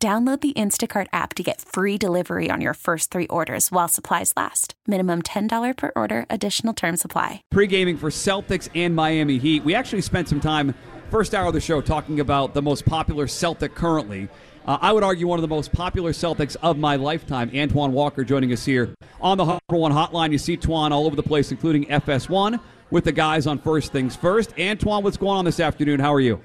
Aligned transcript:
Download 0.00 0.40
the 0.40 0.52
Instacart 0.52 1.08
app 1.12 1.34
to 1.34 1.42
get 1.42 1.60
free 1.60 1.98
delivery 1.98 2.52
on 2.52 2.60
your 2.60 2.74
first 2.74 3.10
three 3.10 3.26
orders 3.26 3.72
while 3.72 3.88
supplies 3.88 4.32
last. 4.36 4.74
Minimum 4.86 5.22
$10 5.22 5.76
per 5.76 5.90
order, 5.96 6.24
additional 6.30 6.72
term 6.72 6.96
supply. 6.96 7.42
Pre 7.50 7.66
gaming 7.66 7.96
for 7.96 8.08
Celtics 8.08 8.68
and 8.76 8.94
Miami 8.94 9.38
Heat. 9.38 9.64
We 9.64 9.74
actually 9.74 10.02
spent 10.02 10.28
some 10.28 10.38
time, 10.38 10.72
first 11.10 11.34
hour 11.34 11.48
of 11.48 11.52
the 11.52 11.60
show, 11.60 11.80
talking 11.80 12.20
about 12.20 12.54
the 12.54 12.62
most 12.62 12.86
popular 12.86 13.26
Celtic 13.26 13.74
currently. 13.74 14.28
Uh, 14.68 14.78
I 14.80 14.92
would 14.92 15.02
argue 15.02 15.26
one 15.26 15.40
of 15.40 15.42
the 15.42 15.48
most 15.48 15.72
popular 15.72 16.12
Celtics 16.12 16.54
of 16.62 16.78
my 16.78 16.94
lifetime. 16.94 17.50
Antoine 17.52 17.92
Walker 17.92 18.22
joining 18.22 18.52
us 18.52 18.64
here 18.64 18.94
on 19.20 19.36
the 19.36 19.46
Harbor 19.46 19.60
One 19.68 19.90
Hotline. 19.90 20.30
You 20.30 20.38
see 20.38 20.56
Twan 20.56 20.92
all 20.92 21.06
over 21.06 21.16
the 21.16 21.24
place, 21.24 21.50
including 21.50 21.86
FS1 21.86 22.60
with 22.90 23.02
the 23.02 23.12
guys 23.12 23.48
on 23.48 23.58
First 23.58 23.90
Things 23.90 24.14
First. 24.14 24.54
Antoine, 24.60 25.02
what's 25.02 25.16
going 25.16 25.38
on 25.38 25.44
this 25.44 25.58
afternoon? 25.58 25.98
How 25.98 26.14
are 26.14 26.20
you? 26.20 26.40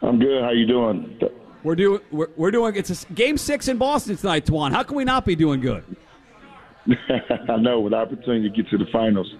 I'm 0.00 0.18
good. 0.18 0.42
How 0.42 0.52
you 0.52 0.64
doing? 0.64 1.20
We're 1.68 1.74
doing 1.74 2.00
we're, 2.10 2.28
we're 2.34 2.50
doing 2.50 2.76
it's 2.76 3.04
a 3.04 3.12
game 3.12 3.36
six 3.36 3.68
in 3.68 3.76
Boston 3.76 4.16
tonight, 4.16 4.46
Twan. 4.46 4.72
How 4.72 4.82
can 4.82 4.96
we 4.96 5.04
not 5.04 5.26
be 5.26 5.36
doing 5.36 5.60
good? 5.60 5.84
I 7.50 7.56
know, 7.58 7.80
with 7.80 7.92
opportunity 7.92 8.48
to 8.48 8.56
get 8.56 8.70
to 8.70 8.78
the 8.78 8.86
finals. 8.90 9.30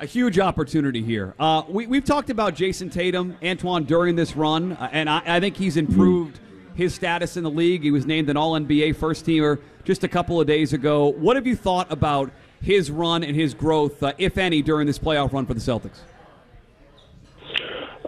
A 0.00 0.06
huge 0.06 0.40
opportunity 0.40 1.04
here. 1.04 1.36
Uh, 1.38 1.62
we, 1.68 1.86
we've 1.86 2.04
talked 2.04 2.30
about 2.30 2.56
Jayson 2.56 2.90
Tatum, 2.90 3.36
Antoine, 3.44 3.84
during 3.84 4.16
this 4.16 4.34
run, 4.34 4.72
uh, 4.72 4.88
and 4.90 5.08
I, 5.08 5.22
I, 5.24 5.38
think 5.38 5.56
he's 5.56 5.76
improved 5.76 6.40
mm-hmm. 6.40 6.74
his 6.74 6.96
status 6.96 7.36
in 7.36 7.44
the 7.44 7.50
league. 7.50 7.84
He 7.84 7.92
was 7.92 8.06
named 8.06 8.28
an 8.28 8.36
All 8.36 8.58
NBA 8.58 8.96
first 8.96 9.24
teamer 9.24 9.60
just 9.84 10.02
a 10.02 10.08
couple 10.08 10.40
of 10.40 10.48
days 10.48 10.72
ago. 10.72 11.12
What 11.12 11.36
have 11.36 11.46
you 11.46 11.54
thought 11.54 11.92
about 11.92 12.32
his 12.60 12.90
run 12.90 13.22
and 13.22 13.36
his 13.36 13.54
growth, 13.54 14.02
uh, 14.02 14.14
if 14.18 14.36
any, 14.36 14.62
during 14.62 14.88
this 14.88 14.98
playoff 14.98 15.32
run 15.32 15.46
for 15.46 15.54
the 15.54 15.60
Celtics? 15.60 16.00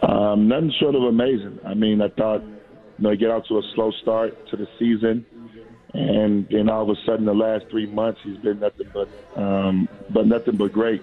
Um, 0.03 0.49
nothing 0.49 0.73
short 0.81 0.97
of 0.97 1.05
amazing. 1.05 1.61
I 1.65 1.75
mean, 1.75 2.03
I 2.03 2.09
thought 2.09 2.43
you 2.99 3.05
know, 3.05 3.17
get 3.17 3.31
out 3.31 3.47
to 3.49 3.59
a 3.59 3.63
slow 3.75 3.91
start 4.03 4.49
to 4.49 4.57
the 4.57 4.69
season, 4.79 5.25
and 5.95 6.47
then 6.51 6.69
all 6.69 6.83
of 6.83 6.89
a 6.89 7.01
sudden, 7.05 7.27
the 7.27 7.35
last 7.35 7.67
three 7.71 7.87
months, 7.87 8.21
he's 8.25 8.39
been 8.39 8.61
nothing 8.61 8.91
but 8.93 9.09
um, 9.41 9.89
but 10.11 10.27
nothing 10.27 10.57
but 10.57 10.73
great. 10.73 11.03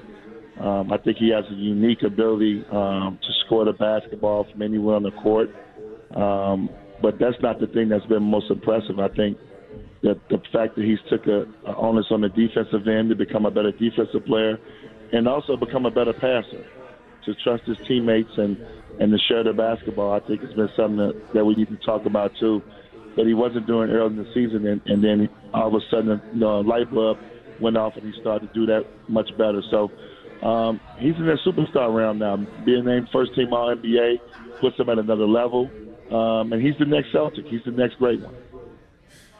Um, 0.59 0.91
I 0.91 0.97
think 0.97 1.17
he 1.17 1.29
has 1.29 1.45
a 1.49 1.53
unique 1.53 2.03
ability 2.03 2.65
um, 2.71 3.17
to 3.21 3.33
score 3.45 3.65
the 3.65 3.73
basketball 3.73 4.45
from 4.51 4.61
anywhere 4.61 4.95
on 4.95 5.03
the 5.03 5.11
court. 5.11 5.55
Um, 6.15 6.69
but 7.01 7.17
that's 7.17 7.39
not 7.41 7.59
the 7.59 7.67
thing 7.67 7.87
that's 7.87 8.05
been 8.07 8.23
most 8.23 8.51
impressive. 8.51 8.99
I 8.99 9.07
think 9.09 9.37
that 10.01 10.19
the 10.29 10.41
fact 10.51 10.75
that 10.75 10.83
he's 10.83 10.99
took 11.09 11.27
a, 11.27 11.45
a 11.65 11.75
onus 11.75 12.07
on 12.11 12.21
the 12.21 12.29
defensive 12.29 12.87
end 12.87 13.09
to 13.09 13.15
become 13.15 13.45
a 13.45 13.51
better 13.51 13.71
defensive 13.71 14.25
player, 14.25 14.59
and 15.13 15.27
also 15.27 15.55
become 15.55 15.85
a 15.85 15.91
better 15.91 16.13
passer, 16.13 16.65
to 17.25 17.35
trust 17.35 17.63
his 17.63 17.77
teammates 17.87 18.31
and 18.37 18.57
and 18.99 19.11
to 19.11 19.17
share 19.27 19.43
the 19.43 19.53
basketball. 19.53 20.11
I 20.13 20.19
think 20.19 20.43
it's 20.43 20.53
been 20.53 20.69
something 20.75 20.97
that, 20.97 21.33
that 21.33 21.45
we 21.45 21.55
need 21.55 21.69
to 21.69 21.77
talk 21.77 22.05
about 22.05 22.33
too. 22.39 22.61
That 23.15 23.25
he 23.25 23.33
wasn't 23.33 23.65
doing 23.65 23.89
early 23.89 24.07
in 24.07 24.17
the 24.17 24.31
season, 24.33 24.67
and, 24.67 24.81
and 24.85 25.03
then 25.03 25.29
all 25.53 25.67
of 25.67 25.73
a 25.73 25.85
sudden, 25.89 26.21
you 26.33 26.39
know, 26.39 26.59
light 26.59 26.91
bulb 26.91 27.17
went 27.59 27.75
off, 27.75 27.97
and 27.97 28.13
he 28.13 28.19
started 28.21 28.47
to 28.47 28.53
do 28.53 28.65
that 28.67 28.85
much 29.09 29.29
better. 29.37 29.61
So 29.71 29.91
um, 30.45 30.79
he's 30.99 31.15
in 31.15 31.25
that 31.25 31.39
superstar 31.45 31.93
round 31.93 32.19
now. 32.19 32.37
Being 32.65 32.85
named 32.85 33.09
first 33.11 33.35
team 33.35 33.51
All 33.51 33.75
NBA 33.75 34.19
puts 34.59 34.77
him 34.79 34.89
at 34.89 34.99
another 34.99 35.27
level, 35.27 35.69
um, 36.11 36.53
and 36.53 36.61
he's 36.61 36.77
the 36.77 36.85
next 36.85 37.11
Celtic. 37.11 37.45
He's 37.47 37.63
the 37.65 37.71
next 37.71 37.95
great 37.95 38.21
one. 38.21 38.35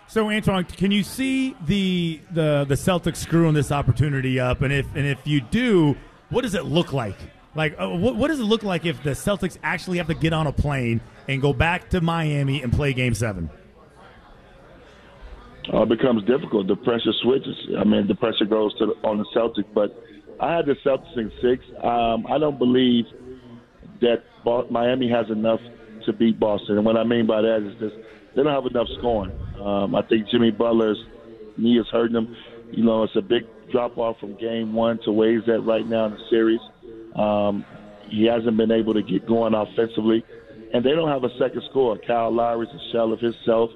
So, 0.08 0.30
Antoine, 0.32 0.66
can 0.66 0.92
you 0.92 1.04
see 1.04 1.56
the 1.66 2.20
the 2.32 2.66
the 2.68 2.76
Celtics 2.76 3.18
screwing 3.18 3.54
this 3.54 3.72
opportunity 3.72 4.40
up? 4.40 4.62
And 4.62 4.74
if 4.74 4.88
and 4.96 5.06
if 5.06 5.26
you 5.26 5.42
do, 5.42 5.96
what 6.30 6.42
does 6.42 6.56
it 6.56 6.66
look 6.66 6.92
like? 6.92 7.18
Like, 7.60 7.76
uh, 7.78 7.90
what, 7.90 8.16
what 8.16 8.30
does 8.30 8.40
it 8.40 8.46
look 8.46 8.64
like 8.64 8.86
if 8.86 9.04
the 9.04 9.10
Celtics 9.10 9.58
actually 9.62 9.98
have 9.98 10.08
to 10.08 10.14
get 10.14 10.32
on 10.32 10.48
a 10.48 10.52
plane 10.54 11.02
and 11.28 11.42
go 11.42 11.52
back 11.52 11.90
to 11.90 12.00
Miami 12.00 12.64
and 12.64 12.72
play 12.72 12.94
Game 12.94 13.14
Seven? 13.14 13.50
Uh, 15.74 15.82
it 15.82 15.90
becomes 15.90 16.24
difficult. 16.24 16.68
The 16.68 16.78
pressure 16.78 17.12
switches. 17.22 17.58
I 17.78 17.84
mean, 17.84 18.08
the 18.08 18.16
pressure 18.16 18.46
goes 18.46 18.74
to 18.78 18.86
the, 18.86 18.94
on 19.06 19.18
the 19.18 19.26
Celtics. 19.36 19.68
But 19.74 20.02
I 20.40 20.56
had 20.56 20.68
the 20.68 20.76
Celtics 20.86 21.18
in 21.18 21.30
six. 21.42 21.66
Um, 21.84 22.26
I 22.32 22.38
don't 22.38 22.58
believe 22.58 23.04
that 24.00 24.24
Miami 24.72 25.10
has 25.10 25.30
enough 25.30 25.60
to 26.06 26.14
beat 26.14 26.40
Boston. 26.40 26.78
And 26.78 26.86
what 26.86 26.96
I 26.96 27.04
mean 27.04 27.28
by 27.28 27.42
that 27.42 27.58
is 27.68 27.78
just 27.78 27.96
they 28.38 28.44
don't 28.44 28.54
have 28.54 28.72
enough 28.72 28.88
scoring. 29.00 29.38
Um, 29.60 29.96
I 29.96 30.02
think 30.04 30.30
Jimmy 30.30 30.52
Butler's 30.52 31.04
knee 31.58 31.78
is 31.78 31.88
hurting 31.92 32.16
him. 32.16 32.38
You 32.72 32.86
know, 32.86 33.04
it's 33.04 33.18
a 33.18 33.22
big 33.22 33.44
drop 33.70 33.98
off 33.98 34.18
from 34.22 34.38
game 34.38 34.72
one 34.72 34.98
to 35.04 35.12
where 35.12 35.38
he's 35.38 35.50
at 35.50 35.66
right 35.66 35.86
now 35.86 36.06
in 36.06 36.12
the 36.14 36.24
series. 36.30 36.62
Um, 37.20 37.66
he 38.08 38.26
hasn't 38.26 38.58
been 38.58 38.72
able 38.72 38.94
to 38.94 39.04
get 39.04 39.28
going 39.28 39.54
offensively, 39.54 40.26
and 40.74 40.84
they 40.84 40.92
don't 40.92 41.10
have 41.10 41.24
a 41.24 41.38
second 41.38 41.64
score. 41.70 41.98
Kyle 41.98 42.34
Lowry's 42.34 42.70
a 42.70 42.92
shell 42.92 43.12
of 43.12 43.20
himself. 43.20 43.72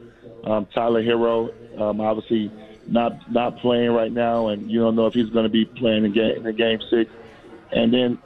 Um, 0.45 0.67
Tyler 0.73 1.03
Herro, 1.03 1.51
um, 1.79 2.01
obviously 2.01 2.51
not 2.87 3.31
not 3.31 3.57
playing 3.59 3.91
right 3.91 4.11
now, 4.11 4.47
and 4.47 4.69
you 4.71 4.79
don't 4.79 4.95
know 4.95 5.07
if 5.07 5.13
he's 5.13 5.29
going 5.29 5.43
to 5.43 5.49
be 5.49 5.65
playing 5.65 6.05
in 6.05 6.13
game 6.13 6.45
in 6.45 6.55
game 6.55 6.79
six. 6.89 7.11
And 7.71 7.93
then, 7.93 8.17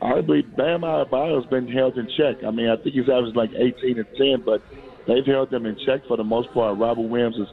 arguably, 0.00 0.44
Bam 0.56 0.80
Adebayo's 0.80 1.46
been 1.46 1.68
held 1.68 1.96
in 1.98 2.08
check. 2.16 2.42
I 2.44 2.50
mean, 2.50 2.68
I 2.68 2.76
think 2.76 2.94
he's 2.94 3.08
averaged 3.08 3.36
like 3.36 3.50
18 3.54 3.98
and 3.98 4.06
10, 4.16 4.42
but 4.44 4.62
they've 5.06 5.26
held 5.26 5.50
them 5.50 5.66
in 5.66 5.76
check 5.84 6.06
for 6.06 6.16
the 6.16 6.24
most 6.24 6.52
part. 6.52 6.78
Robert 6.78 7.02
Williams 7.02 7.36
is, 7.36 7.48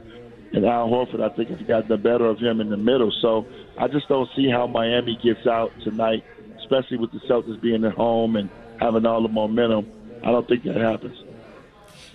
and 0.52 0.64
Al 0.64 0.88
Horford, 0.88 1.20
I 1.20 1.34
think, 1.34 1.50
have 1.50 1.66
gotten 1.66 1.88
the 1.88 1.98
better 1.98 2.26
of 2.26 2.38
him 2.38 2.60
in 2.60 2.70
the 2.70 2.76
middle. 2.76 3.12
So 3.20 3.46
I 3.76 3.88
just 3.88 4.08
don't 4.08 4.28
see 4.34 4.48
how 4.48 4.66
Miami 4.66 5.18
gets 5.22 5.46
out 5.46 5.72
tonight 5.84 6.24
especially 6.72 6.98
with 6.98 7.10
the 7.12 7.20
Celtics 7.28 7.60
being 7.62 7.84
at 7.84 7.92
home 7.92 8.36
and 8.36 8.48
having 8.78 9.06
all 9.06 9.22
the 9.22 9.28
momentum. 9.28 9.86
I 10.24 10.30
don't 10.30 10.46
think 10.48 10.64
that 10.64 10.76
happens. 10.76 11.14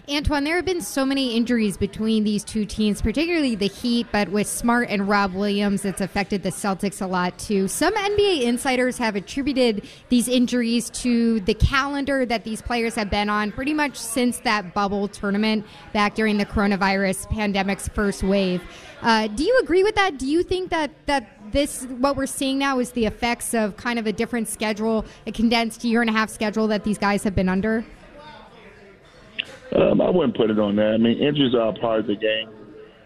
Antoine, 0.10 0.46
there 0.46 0.56
have 0.56 0.64
been 0.64 0.80
so 0.80 1.06
many 1.06 1.36
injuries 1.36 1.76
between 1.76 2.24
these 2.24 2.42
two 2.42 2.66
teams, 2.66 3.02
particularly 3.02 3.56
the 3.56 3.68
Heat, 3.68 4.08
but 4.10 4.30
with 4.30 4.48
Smart 4.48 4.88
and 4.90 5.06
Rob 5.06 5.34
Williams, 5.34 5.84
it's 5.84 6.00
affected 6.00 6.44
the 6.44 6.50
Celtics 6.50 7.02
a 7.02 7.06
lot 7.06 7.38
too. 7.38 7.68
Some 7.68 7.94
NBA 7.94 8.44
insiders 8.44 8.98
have 9.00 9.18
attributed 9.18 9.86
these 10.08 10.30
injuries 10.30 10.90
to 11.02 11.42
the 11.42 11.56
calendar 11.56 12.26
that 12.26 12.46
these 12.46 12.62
players 12.62 12.96
have 12.96 13.10
been 13.10 13.30
on 13.30 13.52
pretty 13.52 13.74
much 13.74 13.98
since 13.98 14.40
that 14.40 14.74
bubble 14.74 15.10
tournament 15.10 15.66
back 15.92 16.16
during 16.16 16.38
the 16.38 16.46
coronavirus 16.46 17.30
pandemic's 17.30 17.90
first 17.90 18.24
wave. 18.24 18.64
Uh, 19.02 19.28
do 19.28 19.44
you 19.44 19.60
agree 19.62 19.84
with 19.84 19.96
that? 19.96 20.18
Do 20.18 20.26
you 20.26 20.42
think 20.42 20.70
that, 20.70 20.90
that 21.08 21.52
this, 21.52 21.84
what 21.84 22.16
we're 22.16 22.28
seeing 22.28 22.58
now, 22.58 22.80
is 22.80 22.92
the 22.92 23.06
effects 23.06 23.54
of 23.54 23.76
kind 23.76 24.00
of 24.00 24.08
a 24.08 24.14
different 24.14 24.48
schedule, 24.48 25.06
a 25.26 25.34
condensed 25.34 25.84
year 25.84 26.00
and 26.00 26.10
a 26.10 26.14
half 26.14 26.30
schedule 26.30 26.68
that 26.68 26.86
these 26.86 26.98
guys 26.98 27.24
have 27.24 27.36
been 27.36 27.50
under? 27.50 27.84
Um, 29.76 30.02
I 30.02 30.10
wouldn't 30.10 30.38
put 30.38 30.50
it 30.50 30.60
on 30.60 30.76
that. 30.78 30.94
I 30.94 30.98
mean, 30.98 31.20
injuries 31.20 31.54
are 31.54 31.70
a 31.70 31.74
part 31.74 32.00
of 32.00 32.08
the 32.08 32.16
game. 32.16 32.50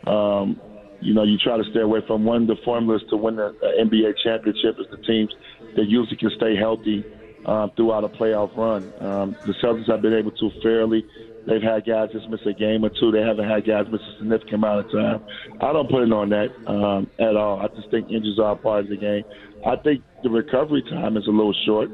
Um, 0.07 0.59
you 1.01 1.13
know, 1.13 1.23
you 1.23 1.37
try 1.37 1.57
to 1.57 1.63
stay 1.71 1.81
away 1.81 1.99
from 2.05 2.23
one 2.23 2.45
the 2.45 2.55
formulas 2.63 3.01
to 3.09 3.17
win 3.17 3.35
the 3.35 3.55
NBA 3.81 4.13
championship 4.23 4.77
is 4.79 4.85
the 4.91 4.97
teams 4.97 5.33
that 5.75 5.85
usually 5.85 6.17
can 6.17 6.29
stay 6.37 6.55
healthy 6.55 7.03
uh, 7.45 7.67
throughout 7.75 8.03
a 8.03 8.09
playoff 8.09 8.55
run. 8.55 8.83
Um, 9.01 9.35
the 9.45 9.53
Celtics 9.63 9.89
have 9.89 10.01
been 10.01 10.13
able 10.13 10.31
to 10.31 10.51
fairly. 10.61 11.05
They've 11.47 11.61
had 11.61 11.87
guys 11.87 12.09
just 12.13 12.29
miss 12.29 12.41
a 12.45 12.53
game 12.53 12.85
or 12.85 12.89
two. 12.89 13.11
They 13.11 13.21
haven't 13.21 13.49
had 13.49 13.65
guys 13.65 13.87
miss 13.91 14.01
a 14.01 14.17
significant 14.19 14.53
amount 14.53 14.85
of 14.85 14.91
time. 14.91 15.23
I 15.59 15.73
don't 15.73 15.89
put 15.89 16.03
it 16.03 16.13
on 16.13 16.29
that 16.29 16.49
um, 16.67 17.09
at 17.17 17.35
all. 17.35 17.59
I 17.59 17.67
just 17.75 17.89
think 17.89 18.11
injuries 18.11 18.37
are 18.37 18.53
a 18.53 18.55
part 18.55 18.83
of 18.83 18.89
the 18.89 18.97
game. 18.97 19.23
I 19.65 19.75
think 19.77 20.03
the 20.21 20.29
recovery 20.29 20.83
time 20.83 21.17
is 21.17 21.25
a 21.25 21.31
little 21.31 21.55
short 21.65 21.89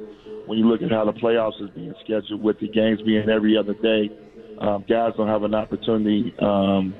when 0.47 0.57
you 0.57 0.67
look 0.67 0.81
at 0.81 0.91
how 0.91 1.05
the 1.05 1.13
playoffs 1.13 1.61
is 1.61 1.69
being 1.69 1.93
scheduled 2.03 2.43
with 2.43 2.59
the 2.59 2.67
games 2.67 3.01
being 3.03 3.29
every 3.29 3.55
other 3.57 3.73
day 3.75 4.11
um, 4.59 4.85
guys 4.87 5.13
don't 5.17 5.27
have 5.27 5.43
an 5.43 5.55
opportunity, 5.55 6.33
um, 6.39 6.95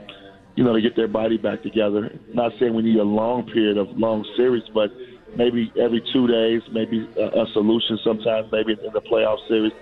you 0.55 0.63
know, 0.63 0.73
to 0.73 0.81
get 0.81 0.95
their 0.95 1.07
body 1.07 1.37
back 1.37 1.63
together. 1.63 2.09
Not 2.33 2.51
saying 2.59 2.73
we 2.73 2.83
need 2.83 2.97
a 2.97 3.03
long 3.03 3.45
period 3.47 3.77
of 3.77 3.87
long 3.97 4.25
series, 4.35 4.63
but 4.73 4.89
maybe 5.35 5.71
every 5.79 6.01
two 6.13 6.27
days, 6.27 6.61
maybe 6.71 7.07
a, 7.17 7.41
a 7.41 7.45
solution 7.53 7.99
sometimes, 8.03 8.47
maybe 8.51 8.73
in 8.73 8.93
the 8.93 9.01
playoff 9.01 9.37
series, 9.47 9.73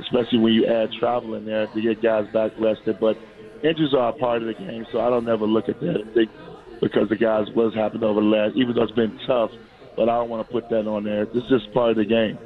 especially 0.00 0.38
when 0.38 0.52
you 0.52 0.66
add 0.66 0.90
travel 0.98 1.34
in 1.34 1.44
there 1.44 1.66
to 1.66 1.80
get 1.80 2.02
guys 2.02 2.26
back 2.32 2.52
rested. 2.58 2.98
But 3.00 3.16
injuries 3.62 3.94
are 3.94 4.10
a 4.10 4.12
part 4.12 4.42
of 4.42 4.48
the 4.48 4.54
game, 4.54 4.86
so 4.92 5.00
I 5.00 5.10
don't 5.10 5.24
never 5.24 5.46
look 5.46 5.68
at 5.68 5.80
that 5.80 6.00
and 6.00 6.14
think 6.14 6.30
because 6.80 7.08
the 7.08 7.16
guys 7.16 7.46
what's 7.54 7.74
happened 7.74 8.04
over 8.04 8.20
the 8.20 8.26
last, 8.26 8.56
even 8.56 8.74
though 8.74 8.84
it's 8.84 8.92
been 8.92 9.18
tough, 9.26 9.50
but 9.96 10.08
I 10.08 10.16
don't 10.16 10.28
want 10.28 10.46
to 10.46 10.52
put 10.52 10.68
that 10.70 10.86
on 10.86 11.04
there. 11.04 11.26
This 11.26 11.42
is 11.44 11.48
just 11.48 11.72
part 11.72 11.90
of 11.90 11.96
the 11.96 12.04
game. 12.04 12.38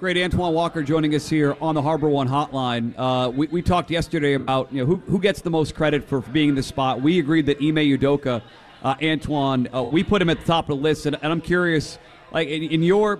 Great, 0.00 0.16
Antoine 0.16 0.54
Walker 0.54 0.82
joining 0.82 1.14
us 1.14 1.28
here 1.28 1.54
on 1.60 1.74
the 1.74 1.82
Harbor 1.82 2.08
One 2.08 2.26
Hotline. 2.26 2.94
Uh, 2.96 3.28
we, 3.28 3.48
we 3.48 3.60
talked 3.60 3.90
yesterday 3.90 4.32
about 4.32 4.72
you 4.72 4.80
know 4.80 4.86
who, 4.86 4.96
who 4.96 5.18
gets 5.18 5.42
the 5.42 5.50
most 5.50 5.74
credit 5.74 6.08
for 6.08 6.22
being 6.22 6.48
in 6.48 6.54
the 6.54 6.62
spot. 6.62 7.02
We 7.02 7.18
agreed 7.18 7.44
that 7.44 7.58
Ime 7.58 7.74
Udoka, 7.74 8.40
uh, 8.82 8.94
Antoine, 9.02 9.68
uh, 9.74 9.82
we 9.82 10.02
put 10.02 10.22
him 10.22 10.30
at 10.30 10.40
the 10.40 10.46
top 10.46 10.70
of 10.70 10.78
the 10.78 10.82
list, 10.82 11.04
and, 11.04 11.16
and 11.20 11.30
I'm 11.30 11.42
curious, 11.42 11.98
like 12.32 12.48
in, 12.48 12.62
in, 12.62 12.82
your, 12.82 13.18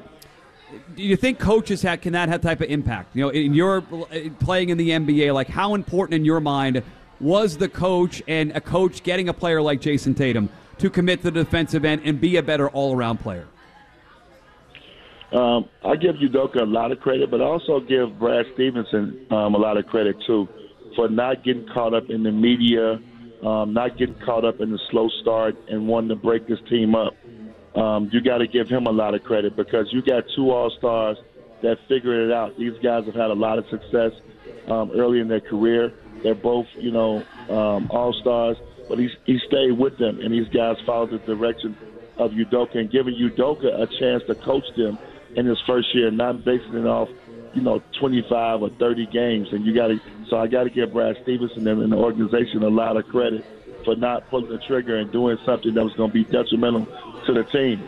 do 0.97 1.03
you 1.03 1.17
think 1.17 1.39
coaches 1.39 1.83
had 1.83 2.01
can 2.01 2.15
that 2.15 2.31
have 2.31 2.41
type 2.41 2.63
of 2.63 2.71
impact? 2.71 3.15
You 3.15 3.25
know, 3.25 3.29
in 3.29 3.53
your 3.53 3.85
uh, 3.93 4.31
playing 4.39 4.71
in 4.71 4.79
the 4.79 4.89
NBA, 4.89 5.35
like 5.35 5.49
how 5.49 5.75
important 5.75 6.15
in 6.15 6.25
your 6.25 6.41
mind 6.41 6.83
was 7.21 7.59
the 7.59 7.69
coach 7.69 8.23
and 8.27 8.53
a 8.53 8.61
coach 8.63 9.03
getting 9.03 9.29
a 9.29 9.35
player 9.35 9.61
like 9.61 9.83
Jayson 9.83 10.15
Tatum 10.15 10.49
to 10.79 10.89
commit 10.89 11.21
to 11.25 11.31
the 11.31 11.45
defensive 11.45 11.85
end 11.85 12.01
and 12.07 12.19
be 12.19 12.39
a 12.39 12.43
better 12.43 12.71
all 12.71 12.97
around 12.97 13.19
player? 13.19 13.47
Um, 15.33 15.69
I 15.85 15.95
give 15.95 16.17
Udoka 16.17 16.61
a 16.63 16.65
lot 16.65 16.91
of 16.91 17.01
credit, 17.01 17.31
but 17.31 17.41
I 17.41 17.45
also 17.45 17.79
give 17.81 18.19
Brad 18.19 18.47
Stevenson 18.55 19.27
um, 19.31 19.55
a 19.55 19.59
lot 19.59 19.77
of 19.77 19.87
credit 19.87 20.17
too 20.27 20.49
for 20.97 21.09
not 21.09 21.45
getting 21.45 21.67
caught 21.73 21.95
up 21.95 22.11
in 22.11 22.23
the 22.25 22.33
media, 22.33 22.99
um, 23.47 23.73
not 23.73 23.97
getting 23.97 24.19
caught 24.25 24.45
up 24.45 24.61
in 24.61 24.71
the 24.73 24.79
slow 24.91 25.09
start 25.23 25.57
and 25.69 25.87
wanting 25.87 26.09
to 26.09 26.17
break 26.17 26.49
this 26.49 26.59
team 26.69 26.95
up. 26.95 27.15
Um, 27.77 28.11
you 28.13 28.21
got 28.21 28.39
to 28.39 28.49
give 28.49 28.69
him 28.69 28.87
a 28.87 28.91
lot 28.91 29.15
of 29.15 29.23
credit 29.23 29.55
because 29.55 29.87
you 29.93 30.03
got 30.03 30.25
two 30.35 30.51
All 30.51 30.71
Stars 30.79 31.17
that 31.63 31.79
figured 31.89 32.29
it 32.29 32.33
out. 32.33 32.59
These 32.59 32.75
guys 32.83 33.05
have 33.07 33.15
had 33.15 33.31
a 33.31 33.35
lot 33.35 33.59
of 33.59 33.67
success 33.71 34.13
um, 34.67 34.91
early 34.93 35.21
in 35.21 35.29
their 35.29 35.41
career. 35.41 35.93
They're 36.25 36.35
both, 36.35 36.67
you 36.77 36.91
know, 36.91 37.25
um, 37.49 37.89
All 37.91 38.13
Stars, 38.21 38.57
but 38.89 38.99
he 38.99 39.09
he 39.25 39.39
stayed 39.47 39.73
with 39.73 39.97
them, 39.99 40.19
and 40.21 40.33
these 40.33 40.49
guys 40.49 40.77
followed 40.85 41.13
the 41.13 41.19
direction 41.19 41.77
of 42.19 42.33
Udoka 42.33 42.77
and 42.77 42.91
giving 42.91 43.15
Udoka 43.15 43.81
a 43.81 43.87
chance 43.99 44.25
to 44.27 44.35
coach 44.35 44.65
them 44.77 44.99
in 45.37 45.47
his 45.47 45.59
first 45.67 45.95
year, 45.95 46.11
not 46.11 46.45
basing 46.45 46.75
it 46.75 46.87
off, 46.87 47.09
you 47.55 47.63
know, 47.63 47.83
25 47.99 48.63
or 48.63 48.71
30 48.71 49.07
games. 49.07 49.49
And 49.53 49.65
you 49.65 49.75
got 49.75 49.89
to, 49.89 50.01
so 50.29 50.37
I 50.37 50.47
got 50.47 50.65
to 50.65 50.71
give 50.71 50.93
Brad 50.93 51.17
Stevenson 51.23 51.67
and 51.67 51.93
the 51.93 51.97
organization 51.97 52.63
a 52.63 52.69
lot 52.69 52.97
of 52.97 53.07
credit 53.09 53.45
for 53.85 53.97
not 53.97 54.29
pulling 54.29 54.51
the 54.51 54.59
trigger 54.59 54.97
and 54.97 55.11
doing 55.11 55.39
something 55.45 55.75
that 55.75 55.85
was 55.85 55.95
going 55.95 56.11
to 56.11 56.15
be 56.15 56.25
detrimental 56.25 56.87
to 57.27 57.33
the 57.33 57.45
team. 57.45 57.83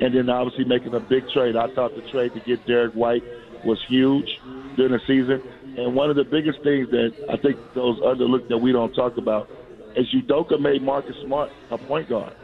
And 0.00 0.14
then 0.14 0.30
obviously 0.30 0.64
making 0.64 0.94
a 0.94 1.00
big 1.00 1.28
trade. 1.30 1.56
I 1.56 1.72
thought 1.74 1.94
the 1.94 2.02
trade 2.10 2.32
to 2.34 2.40
get 2.40 2.66
Derrick 2.66 2.94
White 2.94 3.22
was 3.64 3.78
huge 3.88 4.40
during 4.76 4.92
the 4.92 5.00
season. 5.06 5.42
And 5.76 5.94
one 5.94 6.10
of 6.10 6.16
the 6.16 6.24
biggest 6.24 6.62
things 6.62 6.90
that 6.90 7.14
I 7.28 7.36
think 7.36 7.56
those 7.74 7.98
underlooked 8.00 8.48
that 8.48 8.58
we 8.58 8.72
don't 8.72 8.94
talk 8.94 9.16
about 9.16 9.50
is 9.96 10.06
Udoka 10.14 10.58
made 10.60 10.82
Marcus 10.82 11.16
Smart 11.24 11.50
a 11.70 11.78
point 11.78 12.08
guard. 12.08 12.34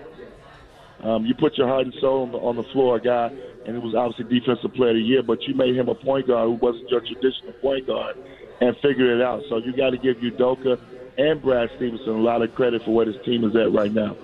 Um, 1.02 1.26
you 1.26 1.34
put 1.34 1.58
your 1.58 1.68
heart 1.68 1.84
and 1.84 1.94
soul 2.00 2.22
on 2.22 2.32
the, 2.32 2.38
on 2.38 2.56
the 2.56 2.62
floor, 2.64 2.96
a 2.96 3.00
guy, 3.00 3.30
and 3.66 3.76
it 3.76 3.82
was 3.82 3.94
obviously 3.94 4.40
defensive 4.40 4.72
player 4.74 4.90
of 4.90 4.96
the 4.96 5.02
year, 5.02 5.22
but 5.22 5.42
you 5.42 5.54
made 5.54 5.76
him 5.76 5.88
a 5.88 5.94
point 5.94 6.26
guard 6.26 6.48
who 6.48 6.54
wasn't 6.54 6.88
your 6.88 7.00
traditional 7.00 7.52
point 7.60 7.86
guard 7.86 8.16
and 8.60 8.74
figured 8.76 9.20
it 9.20 9.22
out. 9.22 9.42
So 9.48 9.58
you 9.58 9.76
got 9.76 9.90
to 9.90 9.98
give 9.98 10.16
Udoka 10.16 10.80
and 11.18 11.42
Brad 11.42 11.70
Stevenson 11.76 12.08
a 12.08 12.20
lot 12.20 12.42
of 12.42 12.54
credit 12.54 12.82
for 12.84 12.94
where 12.94 13.06
his 13.06 13.16
team 13.24 13.44
is 13.44 13.54
at 13.56 13.72
right 13.72 13.92
now. 13.92 14.16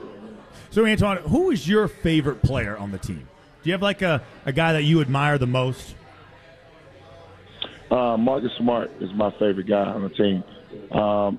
So, 0.70 0.86
Antoine, 0.86 1.19
who 1.19 1.50
is 1.50 1.69
your 1.69 1.88
favorite 1.88 2.42
player 2.42 2.76
on 2.76 2.90
the 2.92 2.98
team? 2.98 3.28
Do 3.62 3.69
you 3.69 3.72
have 3.72 3.82
like 3.82 4.02
a, 4.02 4.22
a 4.46 4.52
guy 4.52 4.72
that 4.72 4.82
you 4.84 5.00
admire 5.00 5.38
the 5.38 5.46
most? 5.46 5.94
Uh, 7.90 8.16
Marcus 8.16 8.50
Smart 8.58 8.90
is 9.00 9.10
my 9.14 9.30
favorite 9.32 9.66
guy 9.66 9.84
on 9.84 10.02
the 10.02 10.08
team. 10.08 10.42
Um, 10.90 11.38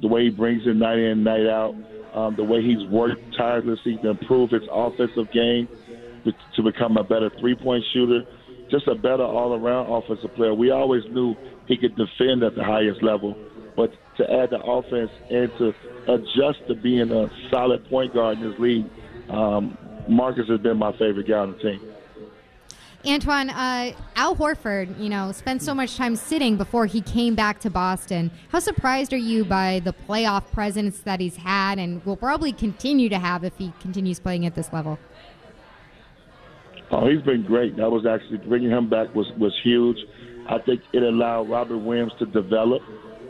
the 0.00 0.08
way 0.08 0.24
he 0.24 0.30
brings 0.30 0.66
it 0.66 0.74
night 0.74 0.98
in, 0.98 1.22
night 1.22 1.46
out 1.46 1.74
um, 2.14 2.36
the 2.36 2.44
way 2.44 2.62
he's 2.62 2.86
worked 2.88 3.20
tirelessly 3.36 3.98
to 4.02 4.10
improve 4.10 4.50
his 4.50 4.62
offensive 4.70 5.30
game, 5.32 5.68
to, 6.56 6.62
become 6.62 6.96
a 6.96 7.04
better 7.04 7.30
three 7.40 7.54
point 7.54 7.82
shooter, 7.92 8.22
just 8.70 8.86
a 8.86 8.94
better 8.94 9.24
all 9.24 9.54
around 9.54 9.90
offensive 9.90 10.34
player. 10.34 10.54
We 10.54 10.70
always 10.70 11.02
knew 11.10 11.34
he 11.66 11.76
could 11.76 11.96
defend 11.96 12.42
at 12.42 12.54
the 12.54 12.64
highest 12.64 13.02
level, 13.02 13.36
but 13.76 13.92
to 14.18 14.24
add 14.30 14.50
the 14.50 14.60
offense 14.62 15.10
and 15.30 15.50
to 15.58 15.72
adjust 16.08 16.66
to 16.68 16.74
being 16.74 17.10
a 17.10 17.30
solid 17.50 17.88
point 17.88 18.14
guard 18.14 18.38
in 18.38 18.50
this 18.50 18.58
league, 18.60 18.86
um, 19.30 19.76
Marcus 20.08 20.48
has 20.48 20.60
been 20.60 20.76
my 20.76 20.92
favorite 20.92 21.28
guy 21.28 21.38
on 21.38 21.52
the 21.52 21.58
team. 21.58 21.91
Antoine, 23.04 23.50
uh, 23.50 23.92
Al 24.14 24.36
Horford, 24.36 24.98
you 25.00 25.08
know, 25.08 25.32
spent 25.32 25.60
so 25.60 25.74
much 25.74 25.96
time 25.96 26.14
sitting 26.14 26.56
before 26.56 26.86
he 26.86 27.00
came 27.00 27.34
back 27.34 27.58
to 27.60 27.70
Boston. 27.70 28.30
How 28.50 28.60
surprised 28.60 29.12
are 29.12 29.18
you 29.18 29.44
by 29.44 29.80
the 29.84 29.92
playoff 29.92 30.50
presence 30.52 31.00
that 31.00 31.18
he's 31.18 31.36
had 31.36 31.80
and 31.80 32.04
will 32.06 32.16
probably 32.16 32.52
continue 32.52 33.08
to 33.08 33.18
have 33.18 33.42
if 33.42 33.56
he 33.58 33.72
continues 33.80 34.20
playing 34.20 34.46
at 34.46 34.54
this 34.54 34.72
level? 34.72 35.00
Oh, 36.92 37.08
he's 37.08 37.22
been 37.22 37.42
great. 37.42 37.76
That 37.76 37.90
was 37.90 38.06
actually 38.06 38.38
bringing 38.38 38.70
him 38.70 38.88
back 38.88 39.12
was 39.14 39.26
was 39.38 39.58
huge. 39.64 39.96
I 40.46 40.58
think 40.58 40.82
it 40.92 41.02
allowed 41.02 41.48
Robert 41.48 41.78
Williams 41.78 42.12
to 42.20 42.26
develop 42.26 42.82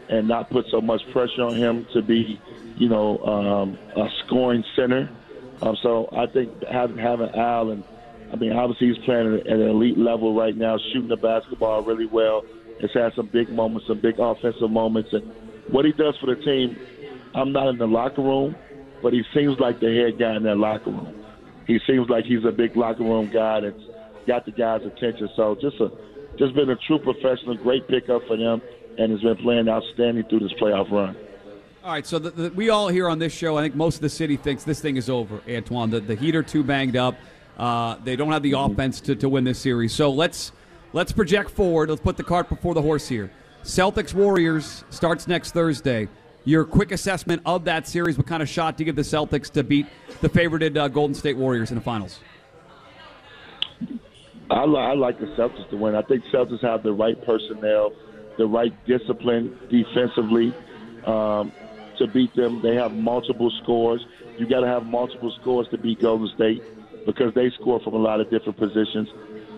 and 0.09 0.29
not 0.29 0.51
put 0.51 0.67
so 0.71 0.81
much 0.81 1.01
pressure 1.13 1.43
on 1.43 1.55
him 1.55 1.87
to 1.95 2.03
be, 2.03 2.41
you 2.77 2.89
know, 2.89 3.19
um, 3.19 3.79
a 3.97 4.09
scoring 4.25 4.65
center. 4.77 5.09
Um, 5.63 5.77
so 5.83 6.09
I 6.13 6.27
think 6.27 6.51
having 6.65 6.99
having 6.99 7.31
Al 7.31 7.71
and 7.71 7.85
I 8.33 8.37
mean, 8.37 8.53
obviously 8.53 8.89
he's 8.89 9.05
playing 9.05 9.41
at 9.41 9.47
an 9.47 9.61
elite 9.61 9.99
level 9.99 10.35
right 10.35 10.57
now, 10.57 10.79
shooting 10.93 11.09
the 11.09 11.17
basketball 11.17 11.83
really 11.83 12.07
well. 12.07 12.45
Has 12.81 12.91
had 12.95 13.15
some 13.15 13.27
big 13.27 13.51
moments, 13.51 13.87
some 13.87 14.01
big 14.01 14.19
offensive 14.19 14.71
moments, 14.71 15.13
and 15.13 15.31
what 15.69 15.85
he 15.85 15.93
does 15.93 16.17
for 16.19 16.35
the 16.35 16.43
team. 16.43 16.77
I'm 17.35 17.53
not 17.53 17.69
in 17.69 17.79
the 17.79 17.87
locker 17.87 18.23
room, 18.23 18.57
but 19.03 19.13
he 19.13 19.23
seems 19.33 19.59
like 19.59 19.81
the 19.81 19.87
head 19.87 20.19
guy 20.19 20.37
in 20.37 20.43
that 20.43 20.57
locker 20.57 20.91
room. 20.91 21.25
He 21.67 21.79
seems 21.87 22.09
like 22.11 22.25
he's 22.25 22.45
a 22.45 22.51
big 22.51 22.77
locker 22.77 23.05
room 23.05 23.31
guy 23.31 23.61
that's 23.61 23.81
got 24.27 24.45
the 24.45 24.51
guys' 24.51 24.83
attention. 24.85 25.31
So 25.37 25.57
just 25.61 25.81
a 25.81 25.91
just 26.39 26.55
been 26.55 26.71
a 26.71 26.77
true 26.77 26.99
professional, 26.99 27.57
great 27.57 27.87
pickup 27.89 28.27
for 28.27 28.37
them, 28.37 28.63
and 28.99 29.13
has 29.13 29.21
been 29.21 29.37
playing 29.37 29.69
outstanding 29.69 30.25
through 30.25 30.41
this 30.41 30.53
playoff 30.55 30.91
run. 30.91 31.17
All 31.85 31.93
right, 31.93 32.07
so 32.07 32.19
the, 32.19 32.31
the, 32.31 32.51
we 32.51 32.71
all 32.71 32.89
here 32.89 33.09
on 33.09 33.19
this 33.19 33.33
show, 33.33 33.59
I 33.59 33.63
think 33.63 33.75
most 33.75 33.97
of 33.97 34.03
the 34.03 34.09
city 34.09 34.37
thinks 34.37 34.63
this 34.63 34.81
thing 34.81 34.97
is 34.97 35.11
over, 35.11 35.43
Antoine. 35.49 35.91
The, 35.91 36.01
the 36.01 36.15
heat 36.15 36.37
are 36.37 36.43
too 36.43 36.63
banged 36.63 36.97
up. 36.97 37.17
Uh, 37.57 37.97
they 38.05 38.17
don't 38.17 38.33
have 38.33 38.43
the 38.43 38.53
offense 38.53 39.01
to, 39.03 39.15
to 39.17 39.29
win 39.29 39.45
this 39.45 39.59
series. 39.59 39.93
So 39.93 40.11
let's 40.11 40.53
let's 40.93 41.13
project 41.13 41.51
forward. 41.51 41.91
Let's 41.91 42.01
put 42.01 42.17
the 42.17 42.25
cart 42.25 42.49
before 42.49 42.75
the 42.75 42.83
horse 42.83 43.09
here. 43.09 43.31
Celtics 43.63 44.15
Warriors 44.15 44.85
starts 44.91 45.29
next 45.29 45.53
Thursday. 45.53 46.09
Your 46.45 46.65
quick 46.65 46.91
assessment 46.91 47.43
of 47.47 47.65
that 47.67 47.87
series. 47.87 48.19
What 48.19 48.27
kind 48.27 48.43
of 48.43 48.49
shot 48.49 48.77
do 48.77 48.83
you 48.83 48.87
give 48.87 48.97
the 48.97 49.03
Celtics 49.03 49.51
to 49.53 49.63
beat 49.63 49.87
the 50.21 50.29
favorited 50.29 50.77
uh, 50.77 50.89
Golden 50.89 51.15
State 51.15 51.37
Warriors 51.37 51.71
in 51.71 51.77
the 51.77 51.83
finals? 51.83 52.19
I, 54.51 54.65
li- 54.65 54.81
I 54.81 54.95
like 54.95 55.21
the 55.21 55.27
Celtics 55.27 55.71
to 55.71 55.77
win. 55.77 55.95
I 55.95 56.03
think 56.03 56.25
Celtics 56.33 56.63
have 56.63 56.83
the 56.83 56.93
right 56.93 57.17
personnel, 57.25 57.93
the 58.39 58.47
right 58.47 58.73
discipline 58.87 59.57
defensively 59.71 60.53
um, 61.07 61.53
to 61.99 62.09
beat 62.09 62.35
them. 62.35 62.61
They 62.61 62.75
have 62.75 62.93
multiple 62.93 63.53
scores. 63.63 64.05
You 64.37 64.49
got 64.49 64.61
to 64.61 64.67
have 64.67 64.85
multiple 64.85 65.33
scores 65.41 65.69
to 65.69 65.79
beat 65.79 66.01
Golden 66.01 66.29
State 66.35 66.65
because 67.07 67.35
they 67.35 67.51
score 67.61 67.81
from 67.81 67.95
a 67.95 67.99
lot 67.99 68.21
of 68.21 68.31
different 68.31 68.59
positions. 68.59 69.09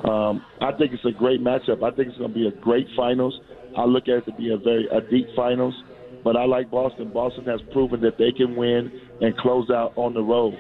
Um, 0.05 0.45
I 0.61 0.73
think 0.73 0.93
it's 0.93 1.05
a 1.05 1.13
great 1.13 1.41
matchup. 1.41 1.83
I 1.83 1.95
think 1.95 2.09
it's 2.09 2.19
going 2.19 2.33
to 2.33 2.35
be 2.35 2.47
a 2.47 2.51
great 2.61 2.87
finals. 2.97 3.41
I 3.77 3.85
look 3.85 4.05
at 4.05 4.19
it 4.19 4.27
to 4.27 4.33
be 4.33 4.53
a 4.53 4.57
very 4.57 4.87
a 4.89 5.01
deep 5.01 5.29
finals, 5.35 5.75
but 6.23 6.37
I 6.37 6.45
like 6.45 6.71
Boston. 6.71 7.11
Boston 7.11 7.45
has 7.47 7.61
proven 7.73 8.01
that 8.03 8.19
they 8.19 8.33
can 8.33 8.55
win 8.55 9.01
and 9.21 9.37
close 9.37 9.71
out 9.71 9.93
on 9.97 10.15
the 10.15 10.23
road. 10.23 10.59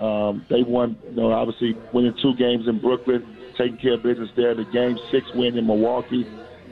Um, 0.00 0.44
they 0.48 0.62
won, 0.62 0.98
you 1.08 1.16
know, 1.16 1.32
obviously 1.32 1.74
winning 1.92 2.14
two 2.20 2.34
games 2.36 2.68
in 2.68 2.80
Brooklyn, 2.80 3.36
taking 3.56 3.78
care 3.78 3.94
of 3.94 4.02
business 4.02 4.30
there. 4.36 4.54
The 4.54 4.64
game 4.64 4.98
six 5.10 5.26
win 5.34 5.56
in 5.56 5.66
Milwaukee, 5.66 6.26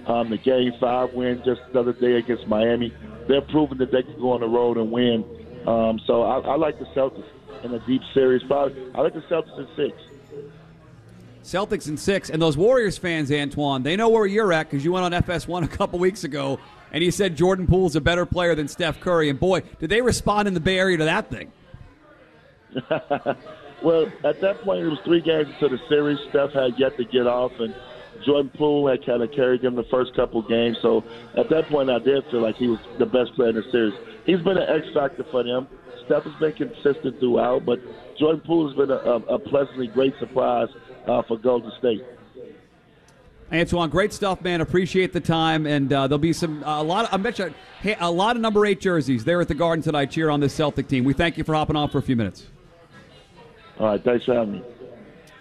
um, 0.06 0.30
the 0.30 0.38
game 0.38 0.73
five 0.78 1.12
win 1.14 1.42
just 1.44 1.61
the 1.73 1.80
other 1.80 1.94
day 1.94 2.14
against 2.14 2.46
Miami. 2.46 2.92
They're 3.26 3.40
proving 3.42 3.78
that 3.78 3.90
they 3.90 4.02
can 4.02 4.18
go 4.20 4.32
on 4.32 4.40
the 4.40 4.49
road 4.49 4.76
and 4.76 4.90
win. 4.92 5.25
Um, 5.66 5.99
so 6.06 6.23
I, 6.23 6.40
I 6.40 6.56
like 6.56 6.78
the 6.78 6.84
Celtics 6.94 7.25
in 7.64 7.75
a 7.75 7.78
deep 7.80 8.02
series. 8.12 8.42
Probably, 8.42 8.90
I 8.94 9.00
like 9.00 9.14
the 9.14 9.23
Celtics 9.23 9.59
in 9.59 9.68
six. 9.75 9.97
Celtics 11.42 11.88
in 11.88 11.97
six, 11.97 12.30
and 12.30 12.40
those 12.40 12.56
Warriors 12.56 12.97
fans, 12.97 13.30
Antoine, 13.30 13.83
they 13.83 13.97
know 13.97 14.09
where 14.09 14.26
you're 14.26 14.52
at 14.52 14.71
because 14.71 14.85
you 14.85 14.92
went 14.92 15.04
on 15.04 15.23
FS1 15.23 15.64
a 15.64 15.68
couple 15.68 15.99
weeks 15.99 16.25
ago, 16.25 16.59
and 16.92 17.04
you 17.04 17.11
said 17.11 17.37
Jordan 17.37 17.66
Poole's 17.66 17.97
a 17.97 18.00
better 18.00 18.25
player 18.25 18.54
than 18.54 18.66
Steph 18.66 19.00
Curry. 19.00 19.28
And 19.28 19.38
boy, 19.38 19.61
did 19.78 19.90
they 19.90 20.00
respond 20.00 20.49
in 20.49 20.54
the 20.54 20.61
Bay 20.61 20.78
Area 20.78 20.97
to 20.97 21.04
that 21.04 21.30
thing? 21.30 21.52
well, 23.83 24.11
at 24.25 24.40
that 24.40 24.62
point, 24.62 24.85
it 24.85 24.88
was 24.88 24.99
three 25.04 25.21
games 25.21 25.49
into 25.49 25.76
the 25.76 25.80
series. 25.88 26.18
Steph 26.30 26.52
had 26.52 26.78
yet 26.78 26.97
to 26.97 27.04
get 27.04 27.26
off, 27.26 27.52
and 27.59 27.75
Jordan 28.25 28.50
Poole 28.56 28.88
had 28.88 29.04
kind 29.04 29.23
of 29.23 29.33
carried 29.33 29.62
them 29.62 29.75
the 29.75 29.85
first 29.85 30.14
couple 30.14 30.42
games. 30.42 30.76
So 30.83 31.04
at 31.37 31.49
that 31.50 31.68
point, 31.68 31.90
I 31.90 31.99
did 31.99 32.25
feel 32.30 32.40
like 32.40 32.56
he 32.56 32.68
was 32.68 32.78
the 32.99 33.06
best 33.06 33.35
player 33.35 33.50
in 33.50 33.56
the 33.56 33.64
series. 33.71 33.94
He's 34.26 34.40
been 34.40 34.56
an 34.56 34.68
X 34.68 34.87
factor 34.94 35.25
for 35.30 35.42
them. 35.42 35.68
Steph 36.06 36.25
has 36.25 36.35
been 36.35 36.52
consistent 36.52 37.18
throughout, 37.18 37.64
but 37.64 37.80
Jordan 38.18 38.42
Poole 38.44 38.68
has 38.68 38.76
been 38.76 38.90
a, 38.90 38.94
a, 38.94 39.38
pleasantly 39.38 39.87
great 39.87 40.14
surprise 40.18 40.68
uh, 41.06 41.23
for 41.23 41.38
Golden 41.38 41.73
State. 41.78 42.04
Antoine, 43.52 43.90
great 43.90 44.12
stuff, 44.12 44.42
man. 44.42 44.61
Appreciate 44.61 45.12
the 45.12 45.21
time, 45.21 45.66
and 45.66 45.92
uh, 45.92 46.06
there'll 46.06 46.18
be 46.18 46.33
some 46.33 46.64
uh, 46.64 46.80
a 46.80 46.83
lot. 46.83 47.06
Of, 47.06 47.14
I 47.14 47.16
bet 47.18 47.38
you 47.38 47.54
a 48.00 48.11
lot 48.11 48.37
of 48.37 48.42
number 48.42 48.66
eight 48.66 48.80
jerseys 48.80 49.25
there 49.25 49.40
at 49.40 49.49
the 49.49 49.54
Garden 49.54 49.83
tonight. 49.83 50.11
Cheer 50.11 50.30
on 50.30 50.40
this 50.40 50.54
Celtic 50.54 50.88
team. 50.88 51.04
We 51.04 51.12
thank 51.12 51.38
you 51.38 51.44
for 51.44 51.54
hopping 51.54 51.76
on 51.76 51.88
for 51.88 51.99
a 51.99 52.02
few 52.02 52.16
minutes. 52.16 52.47
All 53.78 53.87
right, 53.87 54.02
thanks 54.02 54.25
for 54.25 54.35
having 54.35 54.54
me. 54.54 54.62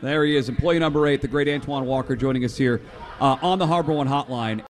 There 0.03 0.25
he 0.25 0.35
is, 0.35 0.49
employee 0.49 0.79
number 0.79 1.07
eight, 1.07 1.21
the 1.21 1.29
great 1.29 1.47
Antoine 1.47 1.85
Walker, 1.85 2.13
joining 2.17 2.43
us 2.43 2.57
here 2.57 2.81
uh, 3.21 3.37
on 3.41 3.57
the 3.57 3.65
Harbor 3.65 3.93
One 3.93 4.05
Hotline. 4.05 4.65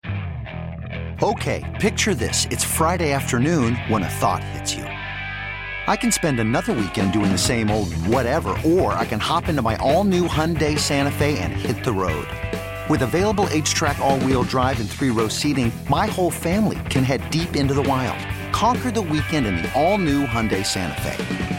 Okay, 1.22 1.78
picture 1.80 2.16
this. 2.16 2.48
It's 2.50 2.64
Friday 2.64 3.12
afternoon 3.12 3.76
when 3.90 4.02
a 4.02 4.10
thought 4.10 4.44
hits 4.44 4.74
you. 4.74 4.86
I 4.86 5.96
can 5.96 6.12
spend 6.12 6.40
another 6.40 6.74
weekend 6.74 7.14
doing 7.14 7.32
the 7.32 7.38
same 7.38 7.70
old 7.70 7.94
whatever, 8.08 8.58
or 8.66 8.94
I 8.94 9.06
can 9.06 9.20
hop 9.20 9.50
into 9.50 9.62
my 9.62 9.76
all 9.76 10.04
new 10.04 10.28
Hyundai 10.28 10.80
Santa 10.80 11.12
Fe 11.12 11.38
and 11.38 11.54
hit 11.54 11.84
the 11.84 11.94
road. 11.94 12.28
With 12.90 13.04
available 13.04 13.46
HTRAC, 13.52 14.00
all 14.00 14.20
wheel 14.22 14.42
drive, 14.42 14.80
and 14.80 14.90
three 14.90 15.12
row 15.12 15.28
seating, 15.28 15.72
my 15.90 16.08
whole 16.08 16.32
family 16.32 16.80
can 16.90 17.04
head 17.04 17.30
deep 17.30 17.56
into 17.56 17.76
the 17.76 17.84
wild. 17.84 18.18
Conquer 18.52 18.90
the 18.90 19.04
weekend 19.04 19.46
in 19.46 19.58
the 19.58 19.72
all 19.80 20.00
new 20.00 20.26
Hyundai 20.26 20.66
Santa 20.66 21.00
Fe. 21.02 21.59